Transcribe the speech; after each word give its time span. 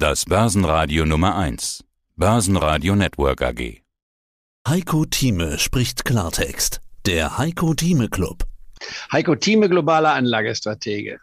Das 0.00 0.26
Börsenradio 0.26 1.04
Nummer 1.04 1.36
1. 1.36 1.82
Börsenradio 2.14 2.94
Network 2.94 3.42
AG. 3.42 3.82
Heiko 4.68 5.04
Thieme 5.04 5.58
spricht 5.58 6.04
Klartext. 6.04 6.80
Der 7.04 7.36
Heiko 7.36 7.74
Thieme 7.74 8.08
Club. 8.08 8.44
Heiko 9.10 9.34
Thieme, 9.34 9.68
globaler 9.68 10.12
Anlagestratege. 10.12 11.18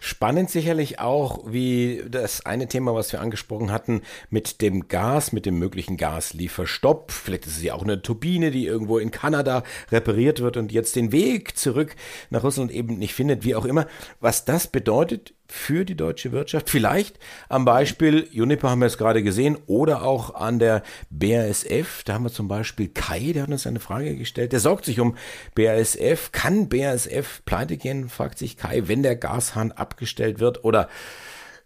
Spannend 0.00 0.48
sicherlich 0.48 0.98
auch, 0.98 1.52
wie 1.52 2.02
das 2.08 2.46
eine 2.46 2.68
Thema, 2.68 2.94
was 2.94 3.12
wir 3.12 3.20
angesprochen 3.20 3.70
hatten, 3.70 4.00
mit 4.30 4.62
dem 4.62 4.88
Gas, 4.88 5.32
mit 5.32 5.44
dem 5.44 5.58
möglichen 5.58 5.98
Gaslieferstopp. 5.98 7.12
Vielleicht 7.12 7.46
ist 7.46 7.58
es 7.58 7.62
ja 7.62 7.74
auch 7.74 7.82
eine 7.82 8.00
Turbine, 8.00 8.50
die 8.50 8.64
irgendwo 8.64 8.96
in 8.96 9.10
Kanada 9.10 9.62
repariert 9.92 10.40
wird 10.40 10.56
und 10.56 10.72
jetzt 10.72 10.96
den 10.96 11.12
Weg 11.12 11.58
zurück 11.58 11.96
nach 12.30 12.44
Russland 12.44 12.70
eben 12.70 12.96
nicht 12.96 13.12
findet, 13.12 13.44
wie 13.44 13.54
auch 13.54 13.66
immer. 13.66 13.86
Was 14.20 14.46
das 14.46 14.68
bedeutet 14.68 15.34
für 15.50 15.84
die 15.84 15.96
deutsche 15.96 16.32
Wirtschaft. 16.32 16.70
Vielleicht 16.70 17.18
am 17.48 17.64
Beispiel 17.64 18.28
Uniper 18.34 18.70
haben 18.70 18.80
wir 18.80 18.86
es 18.86 18.98
gerade 18.98 19.22
gesehen 19.22 19.58
oder 19.66 20.02
auch 20.02 20.34
an 20.34 20.58
der 20.58 20.82
BASF. 21.10 22.04
Da 22.04 22.14
haben 22.14 22.24
wir 22.24 22.32
zum 22.32 22.48
Beispiel 22.48 22.88
Kai, 22.88 23.32
der 23.32 23.42
hat 23.44 23.50
uns 23.50 23.66
eine 23.66 23.80
Frage 23.80 24.16
gestellt. 24.16 24.52
Der 24.52 24.60
sorgt 24.60 24.84
sich 24.84 25.00
um 25.00 25.16
BASF. 25.54 26.32
Kann 26.32 26.68
BASF 26.68 27.42
pleite 27.44 27.76
gehen, 27.76 28.08
fragt 28.08 28.38
sich 28.38 28.56
Kai, 28.56 28.82
wenn 28.86 29.02
der 29.02 29.16
Gashahn 29.16 29.72
abgestellt 29.72 30.40
wird 30.40 30.64
oder 30.64 30.88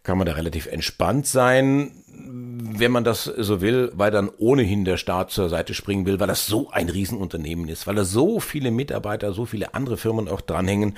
kann 0.04 0.18
man 0.18 0.26
da 0.26 0.34
relativ 0.34 0.66
entspannt 0.66 1.26
sein, 1.26 1.90
wenn 2.06 2.92
man 2.92 3.04
das 3.04 3.24
so 3.24 3.60
will, 3.60 3.90
weil 3.94 4.10
dann 4.10 4.30
ohnehin 4.38 4.84
der 4.84 4.98
Staat 4.98 5.30
zur 5.30 5.48
Seite 5.48 5.74
springen 5.74 6.06
will, 6.06 6.20
weil 6.20 6.26
das 6.26 6.46
so 6.46 6.70
ein 6.70 6.88
Riesenunternehmen 6.88 7.68
ist, 7.68 7.86
weil 7.86 7.94
da 7.94 8.04
so 8.04 8.38
viele 8.38 8.70
Mitarbeiter, 8.70 9.32
so 9.32 9.46
viele 9.46 9.74
andere 9.74 9.96
Firmen 9.96 10.28
auch 10.28 10.40
dranhängen, 10.40 10.96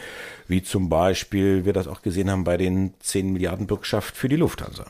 wie 0.48 0.62
zum 0.62 0.88
Beispiel 0.88 1.64
wir 1.64 1.72
das 1.72 1.86
auch 1.86 2.02
gesehen 2.02 2.30
haben 2.30 2.44
bei 2.44 2.56
den 2.56 2.94
10 3.00 3.32
Milliarden 3.32 3.66
Bürgschaft 3.66 4.16
für 4.16 4.28
die 4.28 4.36
Lufthansa. 4.36 4.86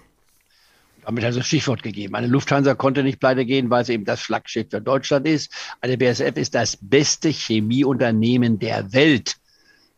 Damit 1.05 1.23
hat 1.23 1.35
er 1.35 1.39
das 1.39 1.47
Stichwort 1.47 1.83
gegeben. 1.83 2.17
Eine 2.17 2.27
Lufthansa 2.27 2.75
konnte 2.75 3.05
nicht 3.05 3.21
pleite 3.21 3.45
gehen, 3.45 3.71
weil 3.71 3.85
sie 3.85 3.93
eben 3.93 4.05
das 4.05 4.23
Flaggschiff 4.23 4.69
für 4.71 4.81
Deutschland 4.81 5.27
ist. 5.27 5.53
Eine 5.81 5.97
BSF 5.97 6.37
ist 6.37 6.55
das 6.55 6.77
beste 6.81 7.29
Chemieunternehmen 7.29 8.59
der 8.59 8.93
Welt. 8.93 9.37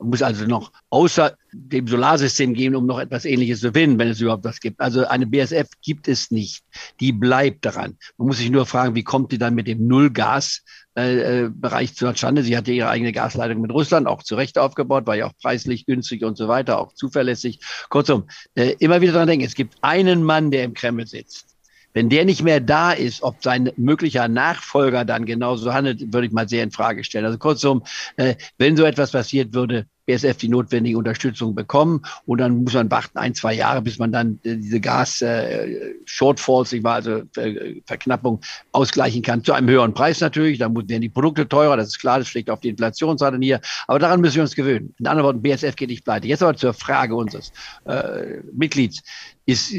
Muss 0.00 0.22
also 0.22 0.46
noch 0.46 0.72
außer 0.90 1.36
dem 1.52 1.88
Solarsystem 1.88 2.54
gehen, 2.54 2.76
um 2.76 2.86
noch 2.86 3.00
etwas 3.00 3.24
Ähnliches 3.24 3.60
zu 3.60 3.72
finden, 3.72 3.98
wenn 3.98 4.08
es 4.08 4.20
überhaupt 4.20 4.44
was 4.44 4.60
gibt. 4.60 4.80
Also 4.80 5.06
eine 5.06 5.26
BSF 5.26 5.68
gibt 5.82 6.06
es 6.06 6.30
nicht. 6.30 6.64
Die 7.00 7.12
bleibt 7.12 7.64
daran. 7.64 7.96
Man 8.16 8.28
muss 8.28 8.38
sich 8.38 8.50
nur 8.50 8.66
fragen, 8.66 8.94
wie 8.94 9.02
kommt 9.02 9.32
die 9.32 9.38
dann 9.38 9.54
mit 9.54 9.66
dem 9.66 9.86
Nullgasbereich 9.86 10.64
äh, 10.94 11.92
äh 11.92 11.94
zustande? 11.94 12.42
Sie 12.42 12.56
hatte 12.56 12.72
ihre 12.72 12.88
eigene 12.88 13.12
Gasleitung 13.12 13.60
mit 13.60 13.72
Russland, 13.72 14.06
auch 14.06 14.22
zu 14.22 14.36
Recht 14.36 14.58
aufgebaut, 14.58 15.06
war 15.06 15.16
ja 15.16 15.26
auch 15.26 15.36
preislich 15.42 15.84
günstig 15.86 16.24
und 16.24 16.36
so 16.36 16.46
weiter, 16.46 16.78
auch 16.78 16.92
zuverlässig. 16.92 17.60
Kurzum, 17.88 18.28
äh, 18.54 18.76
immer 18.78 19.00
wieder 19.00 19.12
dran 19.12 19.26
denken, 19.26 19.44
es 19.44 19.54
gibt 19.54 19.76
einen 19.80 20.22
Mann, 20.22 20.50
der 20.50 20.64
im 20.64 20.74
Kreml 20.74 21.06
sitzt. 21.06 21.57
Wenn 21.98 22.10
der 22.10 22.24
nicht 22.24 22.44
mehr 22.44 22.60
da 22.60 22.92
ist, 22.92 23.24
ob 23.24 23.42
sein 23.42 23.72
möglicher 23.76 24.28
Nachfolger 24.28 25.04
dann 25.04 25.24
genauso 25.24 25.74
handelt, 25.74 26.12
würde 26.12 26.28
ich 26.28 26.32
mal 26.32 26.48
sehr 26.48 26.62
in 26.62 26.70
Frage 26.70 27.02
stellen. 27.02 27.24
Also 27.24 27.38
kurzum, 27.38 27.82
äh, 28.16 28.36
wenn 28.56 28.76
so 28.76 28.84
etwas 28.84 29.10
passiert 29.10 29.52
würde, 29.52 29.88
BSF 30.08 30.38
die 30.38 30.48
notwendige 30.48 30.96
Unterstützung 30.96 31.54
bekommen 31.54 32.02
und 32.24 32.38
dann 32.38 32.64
muss 32.64 32.72
man 32.72 32.90
warten 32.90 33.18
ein, 33.18 33.34
zwei 33.34 33.52
Jahre, 33.52 33.82
bis 33.82 33.98
man 33.98 34.10
dann 34.10 34.40
äh, 34.42 34.56
diese 34.56 34.80
Gas-Shortfalls, 34.80 36.72
äh, 36.72 36.80
also 36.84 37.22
äh, 37.36 37.82
Verknappung, 37.84 38.40
ausgleichen 38.72 39.20
kann. 39.20 39.44
Zu 39.44 39.52
einem 39.52 39.68
höheren 39.68 39.92
Preis 39.92 40.20
natürlich, 40.20 40.58
dann 40.58 40.74
werden 40.74 41.02
die 41.02 41.10
Produkte 41.10 41.46
teurer, 41.46 41.76
das 41.76 41.88
ist 41.88 41.98
klar, 41.98 42.18
das 42.18 42.28
schlägt 42.28 42.48
auf 42.48 42.60
die 42.60 42.70
Inflationsrate 42.70 43.38
hier, 43.40 43.60
aber 43.86 43.98
daran 43.98 44.22
müssen 44.22 44.36
wir 44.36 44.42
uns 44.42 44.54
gewöhnen. 44.54 44.94
In 44.98 45.06
anderen 45.06 45.26
Worten, 45.26 45.42
BSF 45.42 45.76
geht 45.76 45.90
nicht 45.90 46.04
pleite. 46.04 46.26
Jetzt 46.26 46.42
aber 46.42 46.56
zur 46.56 46.72
Frage 46.72 47.14
unseres 47.14 47.52
äh, 47.84 48.38
Mitglieds. 48.52 49.02
Ist, 49.44 49.74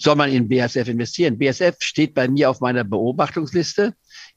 soll 0.00 0.16
man 0.16 0.30
in 0.32 0.48
BSF 0.48 0.88
investieren? 0.88 1.38
BSF 1.38 1.76
steht 1.80 2.14
bei 2.14 2.28
mir 2.28 2.48
auf 2.48 2.60
meiner 2.60 2.82
Beobachtungsliste 2.82 3.94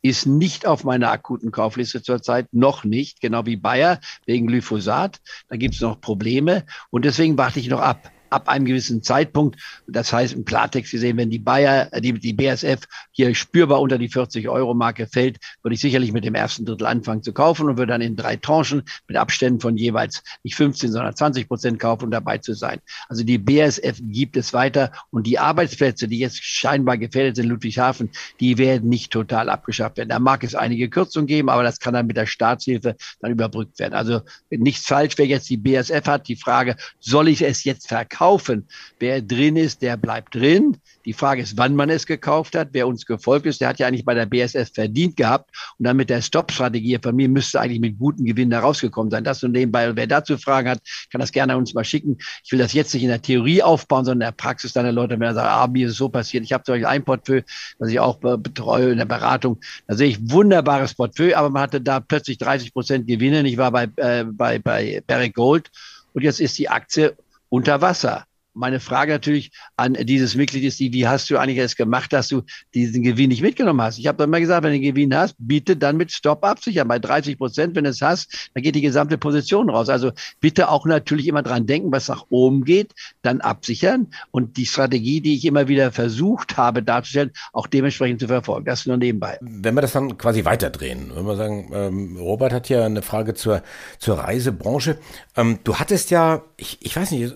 ist 0.08 0.26
nicht 0.26 0.66
auf 0.66 0.84
meiner 0.84 1.12
akuten 1.12 1.52
Kaufliste 1.52 2.04
zurzeit, 2.04 2.48
noch 2.52 2.84
nicht, 2.84 3.22
genau 3.22 3.46
wie 3.46 3.56
Bayer 3.56 4.00
wegen 4.26 4.48
Glyphosat. 4.48 5.20
Da 5.48 5.56
gibt 5.56 5.76
es 5.76 5.82
noch 5.82 6.00
Probleme 6.00 6.66
und 6.92 7.06
deswegen 7.06 7.38
warte 7.38 7.60
ich 7.60 7.70
noch 7.70 7.82
ab 7.82 8.12
ab 8.30 8.50
einem 8.50 8.66
gewissen 8.66 9.04
Zeitpunkt. 9.04 9.60
Das 9.88 10.12
heißt 10.12 10.34
im 10.34 10.46
Klartext 10.46 10.92
gesehen, 10.92 11.18
wenn 11.18 11.30
die 11.30 11.40
Bayer, 11.40 11.90
die, 12.00 12.14
die 12.14 12.34
BSF 12.34 12.82
hier 13.12 13.34
spürbar 13.36 13.82
unter 13.82 13.98
die 13.98 14.10
40 14.10 14.50
Euro 14.50 14.74
Marke 14.74 15.08
fällt, 15.08 15.38
würde 15.62 15.76
ich 15.76 15.82
sicherlich 15.82 16.12
mit 16.12 16.26
dem 16.26 16.36
ersten 16.36 16.66
Drittel 16.66 16.88
anfangen 16.88 17.24
zu 17.24 17.34
kaufen 17.34 17.70
und 17.70 17.78
würde 17.78 17.94
dann 17.94 18.02
in 18.02 18.16
drei 18.16 18.36
Tranchen 18.36 18.84
mit 19.08 19.18
Abständen 19.18 19.60
von 19.60 19.78
jeweils 19.78 20.24
nicht 20.44 20.56
15, 20.56 20.92
sondern 20.92 21.16
20 21.16 21.48
Prozent 21.48 21.80
kaufen, 21.80 22.06
um 22.06 22.12
dabei 22.12 22.38
zu 22.38 22.54
sein. 22.54 22.80
Also 23.08 23.24
die 23.24 23.38
BSF 23.38 24.00
gibt 24.02 24.38
es 24.38 24.54
weiter 24.54 24.92
und 25.12 25.28
die 25.28 25.40
Arbeitsplätze, 25.40 26.08
die 26.08 26.20
jetzt 26.20 26.44
scheinbar 26.44 26.98
gefährdet 26.98 27.36
sind 27.36 27.46
in 27.46 27.52
Ludwigshafen, 27.52 28.10
die 28.40 28.58
werden 28.58 28.90
nicht 28.90 29.12
total 29.12 29.50
abgeschafft 29.50 29.98
werden. 29.98 30.10
Da 30.10 30.20
mag 30.20 30.44
es 30.44 30.56
einige 30.56 30.90
Kürzungen 30.90 31.28
geben, 31.28 31.50
aber 31.50 31.64
das 31.64 31.80
kann 31.80 31.94
dann 31.94 32.08
mit 32.08 32.18
der 32.18 32.26
Staatshilfe 32.26 32.96
dann 33.20 33.32
überbrückt 33.32 33.80
werden. 33.80 33.94
Also 33.94 34.22
nichts 34.50 34.86
falsch, 34.88 35.14
wer 35.18 35.26
jetzt 35.26 35.50
die 35.50 35.58
BSF 35.58 36.06
hat. 36.06 36.28
Die 36.28 36.36
Frage, 36.36 36.76
soll 37.00 37.28
ich 37.28 37.42
es 37.42 37.64
jetzt 37.64 37.88
verkaufen? 37.88 38.15
Kaufen. 38.16 38.68
Wer 39.00 39.22
drin 39.22 39.58
ist, 39.58 39.82
der 39.82 39.98
bleibt 39.98 40.36
drin. 40.36 40.78
Die 41.04 41.14
Frage 41.14 41.42
ist, 41.42 41.58
wann 41.58 41.76
man 41.76 41.90
es 41.90 42.06
gekauft 42.06 42.56
hat. 42.56 42.70
Wer 42.72 42.88
uns 42.88 43.06
gefolgt 43.06 43.46
ist, 43.46 43.60
der 43.60 43.68
hat 43.68 43.80
ja 43.80 43.88
eigentlich 43.88 44.06
bei 44.06 44.14
der 44.14 44.26
BSF 44.26 44.72
verdient 44.74 45.18
gehabt. 45.18 45.52
Und 45.78 45.86
dann 45.86 45.98
mit 45.98 46.10
der 46.10 46.22
Stop-Strategie 46.22 46.98
von 47.02 47.16
mir 47.16 47.28
müsste 47.28 47.60
eigentlich 47.60 47.82
mit 47.82 48.00
gutem 48.00 48.26
Gewinn 48.26 48.50
da 48.50 48.60
rausgekommen 48.60 49.12
sein. 49.12 49.26
Das 49.26 49.44
und 49.44 49.52
nebenbei. 49.52 49.94
Wer 49.96 50.08
dazu 50.08 50.38
Fragen 50.38 50.70
hat, 50.70 50.80
kann 51.12 51.20
das 51.20 51.34
gerne 51.34 51.58
uns 51.58 51.74
mal 51.74 51.84
schicken. 51.84 52.18
Ich 52.44 52.52
will 52.52 52.60
das 52.60 52.72
jetzt 52.74 52.94
nicht 52.94 53.04
in 53.04 53.10
der 53.10 53.22
Theorie 53.22 53.62
aufbauen, 53.62 54.06
sondern 54.06 54.28
in 54.30 54.32
der 54.32 54.44
Praxis 54.44 54.72
dann 54.72 54.86
der 54.86 54.94
Leute, 54.94 55.20
wenn 55.20 55.28
er 55.28 55.34
sagt, 55.34 55.50
ah, 55.50 55.68
mir 55.68 55.88
ist 55.88 55.94
es 55.94 55.98
so 55.98 56.08
passiert. 56.08 56.46
Ich 56.46 56.54
habe 56.54 56.64
zum 56.64 56.74
Beispiel 56.74 56.88
ein 56.88 57.04
Portfolio, 57.04 57.44
das 57.80 57.90
ich 57.90 58.00
auch 58.00 58.18
betreue 58.18 58.92
in 58.92 58.98
der 58.98 59.06
Beratung. 59.06 59.60
Da 59.88 59.96
sehe 59.96 60.10
ich 60.10 60.32
wunderbares 60.32 60.94
Portfolio, 60.94 61.36
aber 61.36 61.50
man 61.50 61.64
hatte 61.64 61.82
da 61.82 62.00
plötzlich 62.00 62.38
30 62.38 62.74
Prozent 62.74 63.08
Gewinne. 63.08 63.46
Ich 63.48 63.58
war 63.58 63.72
bei, 63.72 63.90
äh, 63.98 64.24
bei, 64.24 64.60
bei 64.60 65.04
Barrick 65.06 65.36
Gold. 65.36 65.70
Und 66.14 66.22
jetzt 66.22 66.40
ist 66.40 66.58
die 66.58 66.70
Aktie 66.70 67.14
unter 67.50 67.82
Wasser 67.82 68.26
meine 68.56 68.80
Frage 68.80 69.12
natürlich 69.12 69.52
an 69.76 69.94
dieses 69.94 70.36
Mitglied 70.36 70.64
ist 70.64 70.80
die, 70.80 70.94
wie 70.94 71.08
hast 71.08 71.30
du 71.30 71.38
eigentlich 71.38 71.60
es 71.60 71.76
gemacht, 71.76 72.14
dass 72.14 72.30
du 72.30 72.44
diesen 72.74 73.04
Gewinn 73.04 73.30
nicht 73.30 73.42
mitgenommen 73.42 73.82
hast? 73.82 74.00
Ich 74.00 74.08
habe 74.08 74.24
immer 74.24 74.40
gesagt, 74.40 74.64
wenn 74.64 74.72
du 74.72 74.76
einen 74.76 74.84
Gewinn 74.84 75.16
hast, 75.16 75.36
bitte 75.38 75.76
dann 75.76 75.98
mit 75.98 76.12
Stop 76.12 76.44
absichern. 76.44 76.88
Bei 76.88 76.98
30 76.98 77.38
Prozent, 77.38 77.76
wenn 77.76 77.84
du 77.84 77.90
es 77.90 78.02
hast, 78.02 78.50
dann 78.54 78.64
geht 78.64 78.76
die 78.76 78.82
gesamte 78.82 79.18
Position 79.18 79.70
raus. 79.70 79.90
Also 79.90 80.12
bitte 80.40 80.70
auch 80.70 80.86
natürlich 80.86 81.28
immer 81.28 81.44
dran 81.44 81.66
denken, 81.66 81.92
was 81.92 82.08
nach 82.08 82.26
oben 82.30 82.64
geht, 82.64 82.94
dann 83.22 83.42
absichern 83.42 84.08
und 84.32 84.58
die 84.58 84.66
Strategie, 84.66 85.22
die 85.22 85.36
ich 85.36 85.46
immer 85.46 85.68
wieder 85.68 85.92
versucht 85.92 86.58
habe 86.58 86.82
darzustellen, 86.82 87.32
auch 87.52 87.68
dementsprechend 87.68 88.22
zu 88.22 88.28
verfolgen. 88.28 88.66
Das 88.66 88.86
nur 88.86 88.98
nebenbei. 88.98 89.38
Wenn 89.42 89.76
wir 89.76 89.82
das 89.82 89.92
dann 89.92 90.18
quasi 90.18 90.46
weiterdrehen, 90.46 91.12
wenn 91.14 91.26
wir 91.26 91.36
sagen, 91.36 91.72
ähm, 91.74 92.18
Robert 92.18 92.54
hat 92.54 92.70
ja 92.70 92.86
eine 92.86 93.02
Frage 93.02 93.34
zur, 93.34 93.64
zur 94.00 94.20
Reisebranche. 94.20 94.98
Ähm, 95.36 95.60
du 95.64 95.76
hattest 95.76 96.12
ja, 96.12 96.44
ich, 96.58 96.78
ich 96.82 96.96
weiß 96.96 97.12
nicht, 97.12 97.34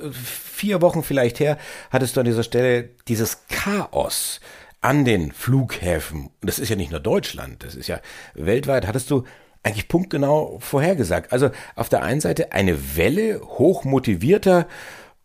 vier 0.60 0.82
Wochen 0.82 1.04
vielleicht 1.04 1.40
her, 1.40 1.58
hattest 1.90 2.16
du 2.16 2.20
an 2.20 2.26
dieser 2.26 2.44
Stelle 2.44 2.90
dieses 3.08 3.48
Chaos 3.48 4.42
an 4.82 5.06
den 5.06 5.32
Flughäfen. 5.32 6.32
Und 6.42 6.50
das 6.50 6.60
ist 6.60 6.70
ja 6.70 6.76
nicht 6.76 6.92
nur 6.92 7.00
Deutschland, 7.00 7.64
das 7.64 7.76
ist 7.76 7.88
ja 7.88 8.00
weltweit, 8.34 8.86
hattest 8.86 9.10
du 9.10 9.24
eigentlich 9.64 9.88
punktgenau 9.88 10.60
vorhergesagt. 10.60 11.32
Also 11.32 11.50
auf 11.76 11.88
der 11.88 12.04
einen 12.04 12.22
Seite 12.22 12.52
eine 12.52 12.98
Welle 12.98 13.42
hochmotivierter 13.42 14.68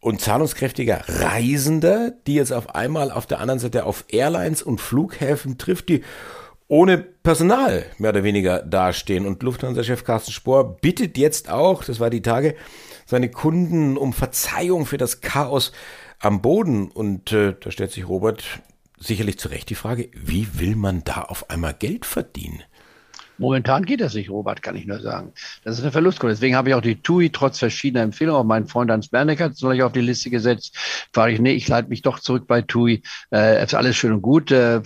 und 0.00 0.21
zahlungskräftiger 0.21 1.03
Reisender, 1.09 2.12
die 2.27 2.34
jetzt 2.34 2.53
auf 2.53 2.75
einmal 2.75 3.11
auf 3.11 3.27
der 3.27 3.41
anderen 3.41 3.59
Seite 3.59 3.87
auf 3.87 4.05
Airlines 4.09 4.62
und 4.62 4.81
Flughäfen 4.81 5.59
trifft, 5.59 5.89
die 5.89 6.05
ohne 6.69 6.98
Personal 6.98 7.86
mehr 7.98 8.10
oder 8.10 8.25
weniger 8.25 8.62
dastehen. 8.62 9.26
Und 9.26 9.42
Lufthansa-Chef 9.42 10.04
Carsten 10.04 10.32
Spohr 10.32 10.76
bittet 10.76 11.19
jetzt 11.19 11.50
auch, 11.50 11.84
das 11.84 12.00
war 12.00 12.10
die 12.10 12.22
Tage, 12.22 12.54
seine 13.06 13.30
Kunden 13.30 13.97
um 13.97 14.12
Verzeihung 14.12 14.86
für 14.86 14.98
das 14.98 15.20
Chaos 15.20 15.72
am 16.20 16.41
Boden. 16.41 16.91
Und 16.91 17.32
äh, 17.32 17.54
da 17.60 17.70
stellt 17.70 17.92
sich 17.92 18.08
Robert 18.08 18.44
sicherlich 18.99 19.38
zu 19.38 19.49
Recht 19.49 19.69
die 19.70 19.75
Frage, 19.75 20.11
wie 20.14 20.58
will 20.58 20.76
man 20.76 21.05
da 21.05 21.22
auf 21.22 21.50
einmal 21.50 21.75
Geld 21.75 22.06
verdienen? 22.06 22.62
Momentan 23.38 23.84
geht 23.84 24.00
das 24.00 24.14
nicht, 24.14 24.31
Robert, 24.31 24.62
kann 24.62 24.76
ich 24.76 24.86
nur 24.86 25.00
sagen. 25.00 25.32
Das 25.64 25.76
ist 25.76 25.82
eine 25.82 25.92
Verlustquote. 25.92 26.32
Deswegen 26.32 26.56
habe 26.56 26.69
ich 26.69 26.75
auch 26.75 26.81
die 26.81 27.00
TUI 27.00 27.31
trotz 27.31 27.58
verschiedener 27.58 28.02
Empfehlungen, 28.02 28.40
auch 28.40 28.44
meinen 28.44 28.66
Freund 28.66 28.90
Hans 28.90 29.08
Berneck 29.08 29.40
hat 29.40 29.52
es 29.52 29.62
neulich 29.62 29.82
auf 29.82 29.92
die 29.92 30.00
Liste 30.00 30.31
gesetzt. 30.31 30.76
Frage 31.12 31.32
ich, 31.32 31.40
nee, 31.40 31.52
ich 31.52 31.69
leite 31.69 31.88
mich 31.88 32.02
doch 32.02 32.20
zurück 32.20 32.46
bei 32.46 32.62
TUI. 32.62 33.02
Äh, 33.32 33.62
ist 33.62 33.75
alles 33.75 33.96
schön 33.96 34.12
und 34.12 34.22
gut. 34.22 34.50
Äh, 34.50 34.82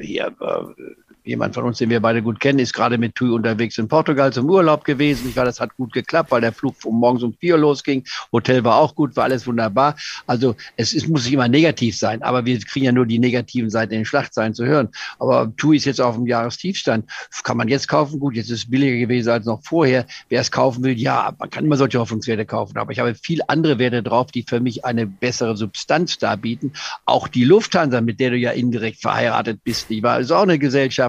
hier, 0.00 0.34
äh, 0.40 1.11
jemand 1.24 1.54
von 1.54 1.64
uns, 1.64 1.78
den 1.78 1.90
wir 1.90 2.00
beide 2.00 2.22
gut 2.22 2.40
kennen, 2.40 2.58
ist 2.58 2.72
gerade 2.72 2.98
mit 2.98 3.14
TUI 3.14 3.30
unterwegs 3.30 3.78
in 3.78 3.88
Portugal 3.88 4.32
zum 4.32 4.48
Urlaub 4.48 4.84
gewesen. 4.84 5.28
Ich 5.28 5.36
war, 5.36 5.44
das 5.44 5.60
hat 5.60 5.76
gut 5.76 5.92
geklappt, 5.92 6.30
weil 6.30 6.40
der 6.40 6.52
Flug 6.52 6.74
um 6.84 6.98
morgens 6.98 7.22
um 7.22 7.34
vier 7.34 7.56
losging. 7.56 8.04
Hotel 8.32 8.64
war 8.64 8.76
auch 8.76 8.94
gut, 8.94 9.16
war 9.16 9.24
alles 9.24 9.46
wunderbar. 9.46 9.96
Also 10.26 10.56
es 10.76 10.92
ist, 10.92 11.08
muss 11.08 11.24
nicht 11.24 11.34
immer 11.34 11.48
negativ 11.48 11.96
sein, 11.96 12.22
aber 12.22 12.44
wir 12.44 12.58
kriegen 12.60 12.86
ja 12.86 12.92
nur 12.92 13.06
die 13.06 13.18
negativen 13.18 13.70
Seiten 13.70 13.92
in 13.92 14.00
den 14.00 14.04
Schlachtzeilen 14.04 14.54
zu 14.54 14.64
hören. 14.64 14.88
Aber 15.18 15.52
TUI 15.56 15.76
ist 15.76 15.84
jetzt 15.84 16.00
auf 16.00 16.16
dem 16.16 16.26
Jahrestiefstand. 16.26 17.08
Kann 17.44 17.56
man 17.56 17.68
jetzt 17.68 17.88
kaufen? 17.88 18.18
Gut, 18.18 18.34
jetzt 18.34 18.50
ist 18.50 18.58
es 18.58 18.70
billiger 18.70 18.98
gewesen 18.98 19.30
als 19.30 19.46
noch 19.46 19.62
vorher. 19.62 20.06
Wer 20.28 20.40
es 20.40 20.50
kaufen 20.50 20.82
will, 20.84 20.98
ja, 20.98 21.34
man 21.38 21.50
kann 21.50 21.64
immer 21.64 21.76
solche 21.76 21.98
Hoffnungswerte 21.98 22.46
kaufen. 22.46 22.78
Aber 22.78 22.92
ich 22.92 22.98
habe 22.98 23.14
viel 23.14 23.40
andere 23.48 23.78
Werte 23.78 24.02
drauf, 24.02 24.30
die 24.30 24.42
für 24.42 24.60
mich 24.60 24.84
eine 24.84 25.06
bessere 25.06 25.56
Substanz 25.56 26.18
darbieten. 26.18 26.72
Auch 27.04 27.28
die 27.28 27.44
Lufthansa, 27.44 28.00
mit 28.00 28.20
der 28.20 28.30
du 28.30 28.36
ja 28.36 28.50
indirekt 28.50 29.00
verheiratet 29.00 29.62
bist, 29.64 29.90
die 29.90 30.02
war, 30.02 30.20
ist 30.20 30.30
auch 30.30 30.42
eine 30.42 30.58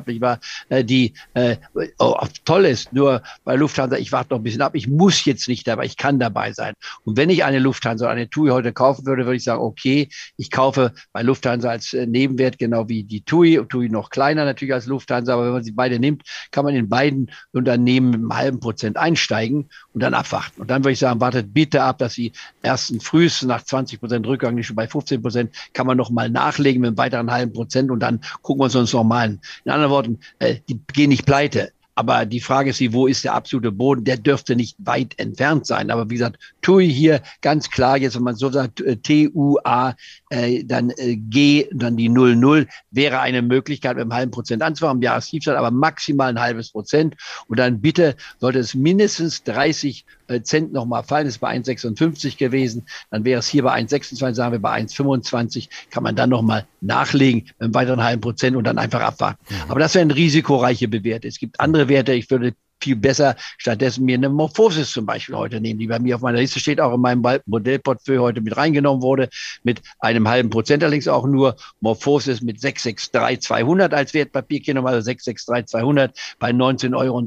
gesellschaftlich 0.04 0.22
war, 0.22 0.40
äh, 0.70 0.84
die 0.84 1.14
äh, 1.34 1.58
oh, 2.00 2.16
toll 2.46 2.66
ist. 2.66 2.94
Nur 2.94 3.22
bei 3.44 3.56
Lufthansa, 3.56 3.98
ich 3.98 4.12
warte 4.12 4.34
noch 4.34 4.40
ein 4.40 4.44
bisschen 4.44 4.62
ab. 4.62 4.76
Ich 4.76 4.88
muss 4.88 5.26
jetzt 5.26 5.48
nicht 5.48 5.68
dabei, 5.68 5.86
ich 5.86 5.98
kann 5.98 6.20
dabei 6.20 6.54
sein. 6.54 6.74
Und 7.06 7.18
wenn 7.18 7.30
ich 7.30 7.44
eine 7.44 7.60
Lufthansa 7.60 8.06
oder 8.06 8.14
eine 8.14 8.30
TUI 8.30 8.50
heute 8.50 8.74
kaufen 8.74 9.06
würde, 9.06 9.26
würde 9.26 9.38
ich 9.38 9.44
sagen, 9.44 9.62
okay, 9.62 10.10
ich 10.38 10.52
kaufe 10.52 10.94
bei 11.12 11.22
Lufthansa 11.22 11.70
als 11.70 11.94
äh, 11.94 12.06
Nebenwert 12.06 12.58
genau 12.60 12.90
wie 12.90 13.04
die 13.04 13.22
TUI. 13.22 13.62
TUI 13.68 13.90
noch 13.90 14.10
kleiner 14.10 14.46
natürlich 14.46 14.74
als 14.74 14.88
Lufthansa, 14.88 15.34
aber 15.34 15.46
wenn 15.46 15.54
man 15.54 15.64
sie 15.64 15.72
beide 15.72 16.00
nimmt, 16.00 16.24
kann 16.52 16.66
man 16.66 16.76
in 16.76 16.90
beiden 16.90 17.32
Unternehmen 17.52 18.12
mit 18.12 18.20
einem 18.20 18.36
halben 18.36 18.60
Prozent 18.60 18.98
einsteigen 18.98 19.70
und 19.94 20.04
dann 20.04 20.14
abwarten. 20.14 20.62
Und 20.62 20.70
dann 20.70 20.84
würde 20.84 20.94
ich 20.94 21.00
sagen, 21.00 21.22
wartet 21.22 21.54
bitte 21.54 21.84
ab, 21.84 21.98
dass 21.98 22.14
sie 22.14 22.32
ersten 22.62 23.00
frühestens 23.00 23.48
nach 23.48 23.64
20 23.64 24.00
Prozent 24.00 24.28
Rückgang, 24.28 24.56
nicht 24.56 24.68
schon 24.68 24.76
bei 24.76 24.88
15 24.88 25.22
Prozent, 25.22 25.56
kann 25.74 25.88
man 25.88 25.98
noch 25.98 26.10
mal 26.10 26.30
nachlegen 26.30 26.82
mit 26.82 26.90
einem 26.90 26.98
weiteren 26.98 27.32
halben 27.32 27.54
Prozent 27.54 27.92
und 27.92 28.00
dann 28.00 28.22
gucken 28.42 28.62
wir 28.62 28.66
uns 28.66 28.76
uns 28.76 28.94
an. 29.14 29.40
In 29.66 29.72
anderen 29.72 29.92
Worten, 29.94 30.20
äh, 30.40 30.56
die 30.68 30.80
gehen 30.94 31.10
nicht 31.10 31.26
pleite. 31.26 31.72
Aber 31.96 32.26
die 32.26 32.40
Frage 32.40 32.72
ist, 32.72 32.82
wo 32.94 33.06
ist 33.06 33.24
der 33.24 33.36
absolute 33.36 33.72
Boden? 33.72 34.04
Der 34.04 34.18
dürfte 34.18 34.56
nicht 34.56 34.76
weit 34.80 35.20
entfernt 35.20 35.68
sein. 35.68 35.92
Aber 35.92 36.10
wie 36.10 36.16
gesagt, 36.16 36.40
TUI 36.62 36.92
hier 36.92 37.22
ganz 37.42 37.70
klar, 37.70 37.98
jetzt 37.98 38.16
wenn 38.16 38.24
man 38.24 38.36
so 38.36 38.50
sagt, 38.50 38.82
äh, 38.82 38.98
T-U-A, 38.98 39.96
äh, 40.30 40.64
dann 40.64 40.90
äh, 40.98 41.16
G, 41.16 41.68
dann 41.72 41.96
die 41.96 42.10
0-0, 42.10 42.68
wäre 42.90 43.20
eine 43.20 43.44
Möglichkeit 43.44 43.96
mit 43.96 44.02
einem 44.02 44.14
halben 44.14 44.32
Prozent 44.32 44.64
anzufangen, 44.64 44.98
am 44.98 45.02
Jahrestiefstand, 45.04 45.58
aber 45.58 45.70
maximal 45.70 46.30
ein 46.30 46.42
halbes 46.42 46.72
Prozent. 46.72 47.16
Und 47.48 47.60
dann 47.60 47.80
bitte 47.80 48.16
sollte 48.40 48.60
es 48.60 48.74
mindestens 48.74 49.44
30 49.44 50.00
äh, 50.00 50.23
Cent 50.42 50.74
nochmal 50.74 51.04
fallen, 51.04 51.28
ist 51.28 51.40
bei 51.40 51.56
1,56 51.56 52.38
gewesen, 52.38 52.86
dann 53.12 53.26
wäre 53.26 53.40
es 53.40 53.48
hier 53.48 53.64
bei 53.64 53.76
1,26, 53.80 54.34
sagen 54.34 54.52
wir 54.52 54.60
bei 54.60 54.80
1,25, 54.80 55.70
kann 55.90 56.04
man 56.04 56.16
dann 56.16 56.30
nochmal 56.30 56.66
nachlegen 56.82 57.44
mit 57.44 57.62
einem 57.62 57.74
weiteren 57.76 58.04
halben 58.04 58.22
Prozent 58.22 58.56
und 58.56 58.64
dann 58.64 58.78
einfach 58.78 59.02
abwarten. 59.02 59.44
Mhm. 59.50 59.56
Aber 59.72 59.80
das 59.80 59.94
wäre 59.96 60.06
ein 60.06 60.12
risikoreiche 60.12 60.88
Bewerte. 60.88 61.28
Es 61.28 61.38
gibt 61.38 61.60
andere 61.60 61.88
Werte, 61.90 62.14
ich 62.14 62.30
würde 62.30 62.54
viel 62.84 62.96
besser. 62.96 63.36
Stattdessen 63.58 64.06
mir 64.06 64.18
eine 64.18 64.30
Morphosis 64.30 64.92
zum 64.92 65.06
Beispiel 65.06 65.36
heute 65.36 65.62
nehmen, 65.62 65.80
die 65.80 65.88
bei 65.88 66.00
mir 66.00 66.16
auf 66.16 66.22
meiner 66.22 66.40
Liste 66.40 66.60
steht, 66.60 66.80
auch 66.80 66.94
in 66.94 67.02
meinem 67.02 67.24
Modellportfolio 67.46 68.22
heute 68.22 68.42
mit 68.42 68.56
reingenommen 68.56 69.02
wurde, 69.02 69.30
mit 69.64 69.82
einem 70.00 70.28
halben 70.28 70.50
Prozent 70.50 70.84
allerdings 70.84 71.08
auch 71.08 71.26
nur. 71.26 71.56
Morphosis 71.80 72.42
mit 72.42 72.60
663,200 72.60 73.94
als 73.94 74.14
Wertpapierkennung, 74.14 74.88
also 74.88 75.02
663,200 75.02 76.18
bei 76.40 76.52
19,30 76.52 76.98
Euro, 76.98 77.24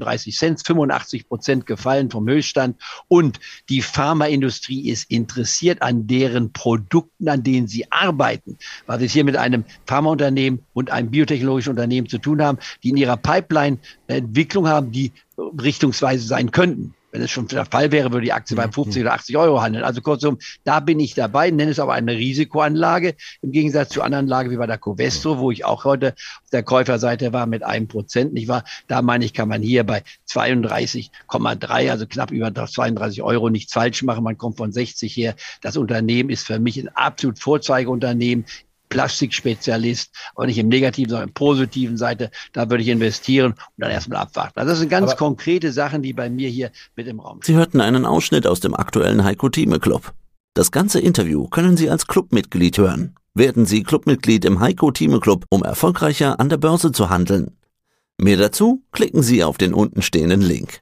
85 0.66 1.28
Prozent 1.28 1.66
gefallen 1.66 2.10
vom 2.10 2.28
Höchststand. 2.28 2.76
Und 3.08 3.40
die 3.68 3.82
Pharmaindustrie 3.82 4.88
ist 4.90 5.10
interessiert 5.10 5.82
an 5.82 6.06
deren 6.06 6.52
Produkten, 6.52 7.28
an 7.28 7.42
denen 7.42 7.66
sie 7.66 7.90
arbeiten, 7.90 8.58
weil 8.86 9.00
wir 9.00 9.06
es 9.06 9.12
hier 9.12 9.24
mit 9.24 9.36
einem 9.36 9.64
Pharmaunternehmen 9.86 10.64
und 10.74 10.90
einem 10.90 11.10
biotechnologischen 11.10 11.70
Unternehmen 11.70 12.08
zu 12.08 12.18
tun 12.18 12.42
haben, 12.42 12.58
die 12.82 12.90
in 12.90 12.96
ihrer 12.96 13.16
Pipeline 13.16 13.78
Entwicklung 14.08 14.68
haben, 14.68 14.92
die 14.92 15.12
richtungsweise 15.38 16.26
sein 16.26 16.50
könnten. 16.50 16.94
Wenn 17.12 17.22
es 17.22 17.30
schon 17.30 17.48
der 17.48 17.64
Fall 17.64 17.92
wäre, 17.92 18.12
würde 18.12 18.26
die 18.26 18.32
Aktie 18.32 18.56
bei 18.56 18.70
50 18.70 18.96
mhm. 18.96 19.06
oder 19.06 19.14
80 19.14 19.36
Euro 19.38 19.62
handeln. 19.62 19.84
Also 19.84 20.02
kurzum, 20.02 20.38
da 20.64 20.80
bin 20.80 21.00
ich 21.00 21.14
dabei, 21.14 21.50
nenne 21.50 21.70
es 21.70 21.78
aber 21.78 21.94
eine 21.94 22.12
Risikoanlage 22.12 23.14
im 23.40 23.52
Gegensatz 23.52 23.88
zu 23.90 24.02
anderen 24.02 24.26
Lagen 24.26 24.50
wie 24.50 24.56
bei 24.56 24.66
der 24.66 24.76
Covestro, 24.76 25.38
wo 25.38 25.50
ich 25.50 25.64
auch 25.64 25.84
heute 25.84 26.12
auf 26.12 26.50
der 26.52 26.62
Käuferseite 26.62 27.32
war 27.32 27.46
mit 27.46 27.62
einem 27.62 27.88
Prozent, 27.88 28.34
nicht 28.34 28.48
wahr? 28.48 28.64
Da 28.86 29.00
meine 29.00 29.24
ich, 29.24 29.32
kann 29.32 29.48
man 29.48 29.62
hier 29.62 29.84
bei 29.84 30.02
32,3, 30.28 31.90
also 31.90 32.06
knapp 32.06 32.32
über 32.32 32.52
32 32.52 33.22
Euro 33.22 33.48
nichts 33.48 33.72
falsch 33.72 34.02
machen. 34.02 34.22
Man 34.22 34.36
kommt 34.36 34.58
von 34.58 34.70
60 34.70 35.16
her. 35.16 35.36
Das 35.62 35.78
Unternehmen 35.78 36.28
ist 36.28 36.46
für 36.46 36.58
mich 36.58 36.78
ein 36.78 36.88
absolut 36.88 37.38
Vorzeigeunternehmen 37.38 38.44
Plastikspezialist, 38.88 40.14
aber 40.34 40.46
nicht 40.46 40.58
im 40.58 40.68
negativen, 40.68 41.10
sondern 41.10 41.28
im 41.28 41.34
positiven 41.34 41.96
Seite. 41.96 42.30
Da 42.52 42.70
würde 42.70 42.82
ich 42.82 42.88
investieren 42.88 43.52
und 43.52 43.58
dann 43.76 43.90
erstmal 43.90 44.20
abwarten. 44.20 44.58
Also 44.58 44.70
das 44.70 44.78
sind 44.78 44.88
ganz 44.88 45.10
aber 45.10 45.18
konkrete 45.18 45.72
Sachen, 45.72 46.02
die 46.02 46.12
bei 46.12 46.30
mir 46.30 46.48
hier 46.48 46.70
mit 46.94 47.06
im 47.06 47.20
Raum 47.20 47.42
stehen. 47.42 47.54
Sie 47.54 47.58
hörten 47.58 47.80
einen 47.80 48.06
Ausschnitt 48.06 48.46
aus 48.46 48.60
dem 48.60 48.74
aktuellen 48.74 49.24
Heiko 49.24 49.48
Thieme 49.48 49.78
Club. 49.80 50.12
Das 50.54 50.70
ganze 50.70 51.00
Interview 51.00 51.48
können 51.48 51.76
Sie 51.76 51.90
als 51.90 52.06
Clubmitglied 52.06 52.78
hören. 52.78 53.14
Werden 53.34 53.66
Sie 53.66 53.82
Clubmitglied 53.82 54.44
im 54.46 54.60
Heiko 54.60 54.90
Thieme 54.90 55.20
Club, 55.20 55.44
um 55.50 55.62
erfolgreicher 55.62 56.40
an 56.40 56.48
der 56.48 56.56
Börse 56.56 56.92
zu 56.92 57.10
handeln. 57.10 57.56
Mehr 58.18 58.38
dazu 58.38 58.82
klicken 58.92 59.22
Sie 59.22 59.44
auf 59.44 59.58
den 59.58 59.74
untenstehenden 59.74 60.40
Link. 60.40 60.80